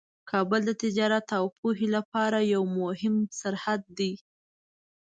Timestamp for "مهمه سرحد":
2.79-3.81